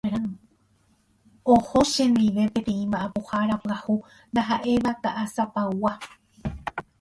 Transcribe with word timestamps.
Oho 1.53 1.79
chendive 1.93 2.43
peteĩ 2.53 2.83
mba'apohára 2.93 3.55
pyahu 3.63 3.95
ndaha'éiva 4.31 4.91
Ka'asapaygua. 5.03 5.93